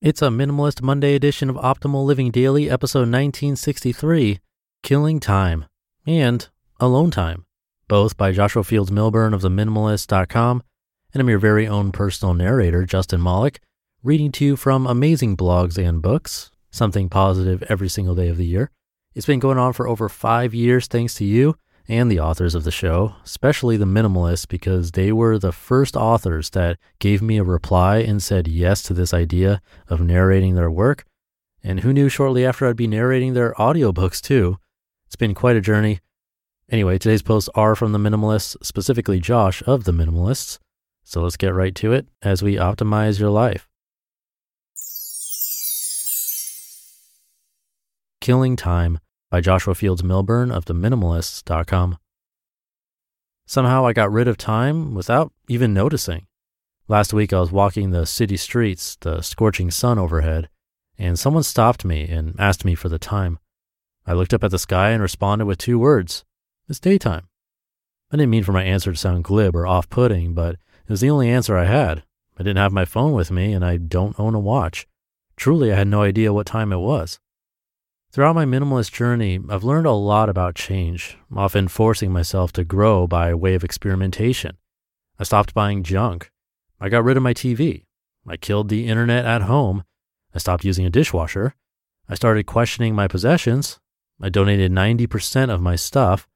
[0.00, 4.38] It's a Minimalist Monday edition of Optimal Living Daily, episode 1963
[4.82, 5.64] Killing Time
[6.06, 6.46] and
[6.78, 7.46] Alone Time,
[7.88, 10.62] both by Joshua Fields Millburn of TheMinimalists.com.
[11.14, 13.60] And I'm your very own personal narrator, Justin Malik,
[14.02, 18.46] reading to you from amazing blogs and books, something positive every single day of the
[18.46, 18.70] year.
[19.14, 21.56] It's been going on for over five years thanks to you
[21.88, 26.50] and the authors of the show, especially the minimalists, because they were the first authors
[26.50, 31.04] that gave me a reply and said yes to this idea of narrating their work.
[31.62, 34.58] And who knew shortly after I'd be narrating their audiobooks too?
[35.06, 36.00] It's been quite a journey.
[36.70, 40.58] Anyway, today's posts are from the minimalists, specifically Josh of the minimalists.
[41.02, 43.68] So let's get right to it as we optimize your life.
[48.20, 48.98] Killing Time
[49.34, 51.98] by Joshua Fields Millburn of theminimalists.com.
[53.46, 56.28] Somehow I got rid of time without even noticing.
[56.86, 60.50] Last week I was walking the city streets, the scorching sun overhead,
[60.96, 63.40] and someone stopped me and asked me for the time.
[64.06, 66.24] I looked up at the sky and responded with two words
[66.68, 67.26] It's daytime.
[68.12, 71.00] I didn't mean for my answer to sound glib or off putting, but it was
[71.00, 72.04] the only answer I had.
[72.38, 74.86] I didn't have my phone with me, and I don't own a watch.
[75.34, 77.18] Truly, I had no idea what time it was.
[78.14, 83.08] Throughout my minimalist journey, I've learned a lot about change, often forcing myself to grow
[83.08, 84.56] by way of experimentation.
[85.18, 86.30] I stopped buying junk.
[86.80, 87.86] I got rid of my TV.
[88.24, 89.82] I killed the internet at home.
[90.32, 91.56] I stopped using a dishwasher.
[92.08, 93.80] I started questioning my possessions.
[94.22, 96.28] I donated 90% of my stuff.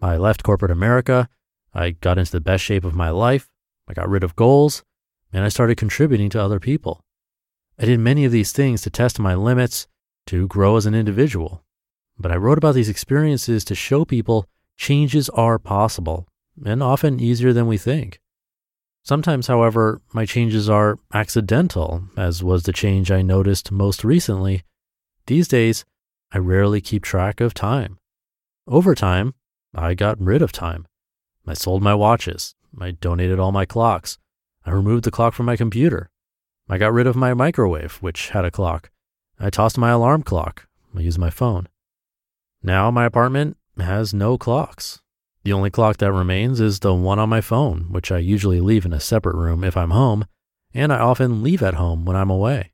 [0.00, 1.28] I left corporate America.
[1.74, 3.50] I got into the best shape of my life.
[3.88, 4.84] I got rid of goals.
[5.32, 7.00] And I started contributing to other people.
[7.80, 9.88] I did many of these things to test my limits
[10.26, 11.64] to grow as an individual.
[12.18, 16.26] But I wrote about these experiences to show people changes are possible
[16.64, 18.20] and often easier than we think.
[19.02, 24.64] Sometimes, however, my changes are accidental, as was the change I noticed most recently.
[25.26, 25.84] These days,
[26.32, 27.98] I rarely keep track of time.
[28.66, 29.34] Over time,
[29.74, 30.86] I got rid of time.
[31.46, 32.56] I sold my watches.
[32.80, 34.18] I donated all my clocks.
[34.64, 36.10] I removed the clock from my computer.
[36.68, 38.90] I got rid of my microwave, which had a clock.
[39.38, 40.66] I tossed my alarm clock.
[40.96, 41.68] I used my phone.
[42.62, 45.00] Now my apartment has no clocks.
[45.44, 48.84] The only clock that remains is the one on my phone, which I usually leave
[48.84, 50.26] in a separate room if I'm home,
[50.74, 52.72] and I often leave at home when I'm away.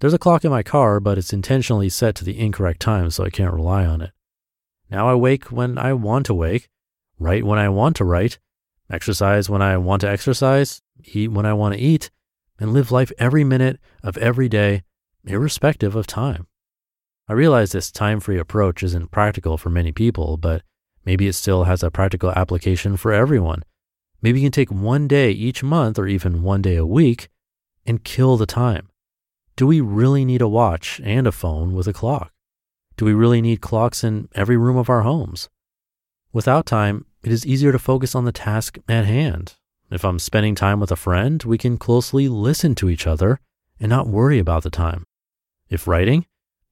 [0.00, 3.24] There's a clock in my car, but it's intentionally set to the incorrect time so
[3.24, 4.12] I can't rely on it.
[4.90, 6.68] Now I wake when I want to wake,
[7.18, 8.38] write when I want to write,
[8.90, 12.10] exercise when I want to exercise, eat when I want to eat,
[12.60, 14.82] and live life every minute of every day
[15.24, 16.46] irrespective of time.
[17.28, 20.62] I realize this time free approach isn't practical for many people, but
[21.04, 23.62] maybe it still has a practical application for everyone.
[24.22, 27.28] Maybe you can take one day each month or even one day a week
[27.86, 28.88] and kill the time.
[29.56, 32.32] Do we really need a watch and a phone with a clock?
[32.96, 35.48] Do we really need clocks in every room of our homes?
[36.32, 39.54] Without time, it is easier to focus on the task at hand.
[39.90, 43.40] If I'm spending time with a friend, we can closely listen to each other
[43.80, 45.04] and not worry about the time.
[45.70, 46.26] If writing,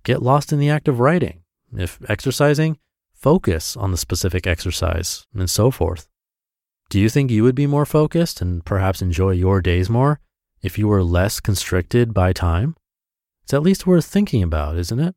[0.04, 1.42] get lost in the act of writing.
[1.76, 2.78] If exercising,
[3.12, 6.08] focus on the specific exercise, and so forth.
[6.88, 10.20] Do you think you would be more focused and perhaps enjoy your days more
[10.62, 12.76] if you were less constricted by time?
[13.42, 15.14] It's at least worth thinking about, isn't it?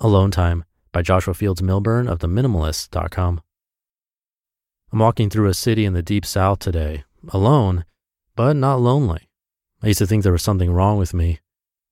[0.00, 3.40] Alone Time by Joshua Fields Millburn of TheMinimalists.com.
[4.92, 7.84] I'm walking through a city in the deep south today, alone,
[8.36, 9.28] but not lonely.
[9.82, 11.40] I used to think there was something wrong with me.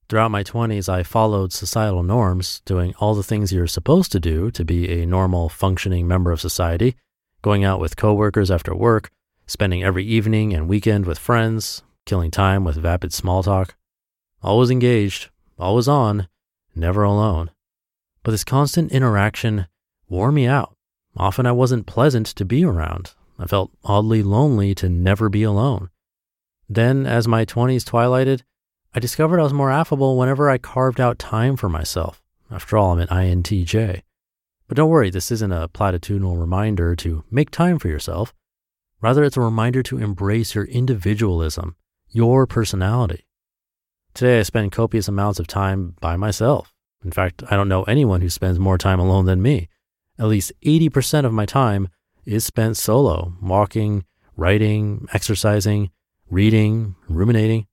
[0.08, 4.50] Throughout my 20s, I followed societal norms, doing all the things you're supposed to do
[4.50, 6.94] to be a normal, functioning member of society,
[7.40, 9.10] going out with coworkers after work,
[9.46, 13.74] spending every evening and weekend with friends, killing time with vapid small talk.
[14.42, 16.28] Always engaged, always on,
[16.74, 17.50] never alone.
[18.22, 19.66] But this constant interaction
[20.08, 20.76] wore me out.
[21.16, 23.12] Often I wasn't pleasant to be around.
[23.38, 25.90] I felt oddly lonely to never be alone.
[26.68, 28.44] Then, as my 20s twilighted,
[28.94, 32.22] I discovered I was more affable whenever I carved out time for myself.
[32.50, 34.02] After all, I'm an INTJ.
[34.68, 38.32] But don't worry, this isn't a platitudinal reminder to make time for yourself.
[39.00, 41.76] Rather, it's a reminder to embrace your individualism,
[42.10, 43.26] your personality.
[44.14, 46.72] Today, I spend copious amounts of time by myself.
[47.04, 49.68] In fact, I don't know anyone who spends more time alone than me.
[50.18, 51.88] At least 80% of my time
[52.24, 54.04] is spent solo, walking,
[54.36, 55.90] writing, exercising,
[56.30, 57.66] reading, ruminating.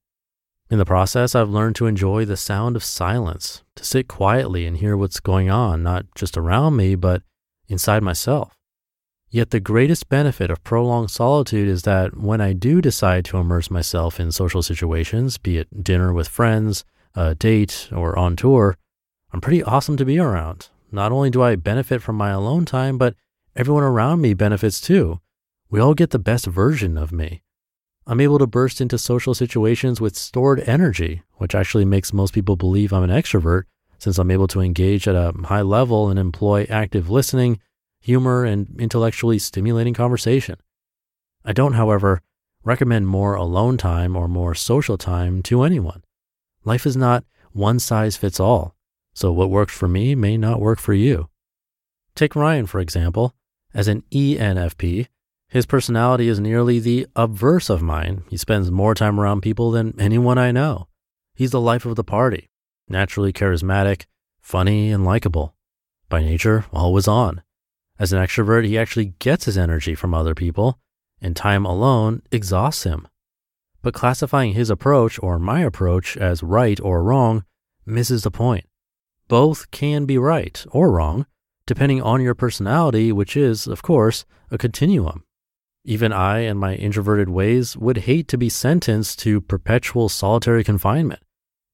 [0.69, 4.77] In the process, I've learned to enjoy the sound of silence, to sit quietly and
[4.77, 7.23] hear what's going on, not just around me, but
[7.67, 8.55] inside myself.
[9.29, 13.71] Yet the greatest benefit of prolonged solitude is that when I do decide to immerse
[13.71, 16.83] myself in social situations, be it dinner with friends,
[17.15, 18.77] a date, or on tour,
[19.31, 20.69] I'm pretty awesome to be around.
[20.91, 23.15] Not only do I benefit from my alone time, but
[23.55, 25.21] everyone around me benefits too.
[25.69, 27.43] We all get the best version of me.
[28.07, 32.55] I'm able to burst into social situations with stored energy, which actually makes most people
[32.55, 33.63] believe I'm an extrovert
[33.99, 37.59] since I'm able to engage at a high level and employ active listening,
[37.99, 40.57] humor, and intellectually stimulating conversation.
[41.45, 42.21] I don't, however,
[42.63, 46.03] recommend more alone time or more social time to anyone.
[46.63, 48.75] Life is not one size fits all,
[49.13, 51.29] so what works for me may not work for you.
[52.15, 53.35] Take Ryan, for example.
[53.73, 55.07] As an ENFP,
[55.51, 58.23] his personality is nearly the obverse of mine.
[58.29, 60.87] He spends more time around people than anyone I know.
[61.35, 62.49] He's the life of the party,
[62.87, 64.05] naturally charismatic,
[64.39, 65.53] funny, and likable.
[66.07, 67.41] By nature, always on.
[67.99, 70.79] As an extrovert, he actually gets his energy from other people,
[71.21, 73.05] and time alone exhausts him.
[73.81, 77.43] But classifying his approach or my approach as right or wrong
[77.85, 78.67] misses the point.
[79.27, 81.25] Both can be right or wrong,
[81.65, 85.25] depending on your personality, which is, of course, a continuum.
[85.83, 91.23] Even I and my introverted ways would hate to be sentenced to perpetual solitary confinement,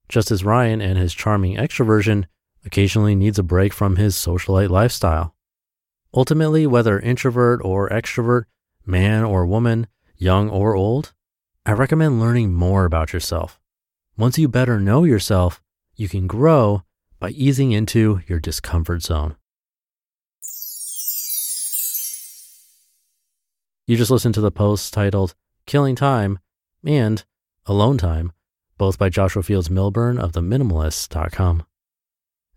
[0.08, 2.26] just as Ryan and his charming extroversion
[2.66, 5.36] occasionally needs a break from his socialite lifestyle.
[6.14, 8.46] Ultimately, whether introvert or extrovert,
[8.86, 11.14] man or woman, young or old,
[11.66, 13.60] I recommend learning more about yourself.
[14.18, 15.62] Once you better know yourself,
[15.96, 16.84] you can grow
[17.20, 19.36] by easing into your discomfort zone.
[23.88, 25.34] You just listened to the posts titled
[25.66, 26.40] Killing Time
[26.86, 27.24] and
[27.68, 28.34] Alone Time,
[28.78, 31.66] both by Joshua Fields Millburn of theminimalists.com.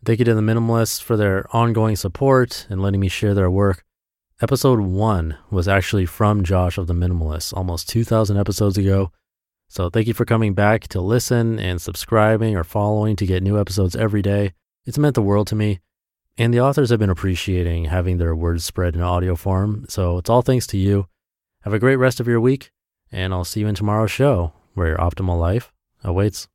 [0.04, 3.84] Thank you to the Minimalists for their ongoing support and letting me share their work.
[4.42, 9.12] Episode one was actually from Josh of the Minimalists almost 2,000 episodes ago.
[9.68, 13.56] So thank you for coming back to listen and subscribing or following to get new
[13.56, 14.54] episodes every day.
[14.84, 15.78] It's meant the world to me.
[16.36, 19.86] And the authors have been appreciating having their words spread in audio form.
[19.88, 21.06] So it's all thanks to you.
[21.62, 22.72] Have a great rest of your week,
[23.12, 25.72] and I'll see you in tomorrow's show where your optimal life
[26.02, 26.48] awaits.